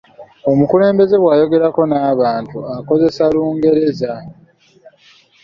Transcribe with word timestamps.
Omukulembeze 0.51 1.15
bw’aba 1.17 1.35
ayogerako 1.37 1.81
n’abantu 1.91 2.57
akozesa 2.77 3.23
Lungereza. 3.33 4.11